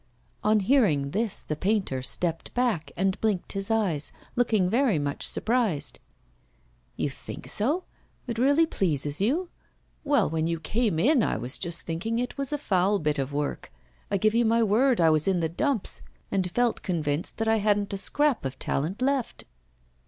[0.43, 5.99] On hearing this the painter stepped back and blinked his eyes, looking very much surprised.
[6.95, 7.83] 'You think so?
[8.25, 9.49] It really pleases you?
[10.03, 13.31] Well, when you came in I was just thinking it was a foul bit of
[13.31, 13.71] work.
[14.09, 17.57] I give you my word, I was in the dumps, and felt convinced that I
[17.57, 19.43] hadn't a scrap of talent left.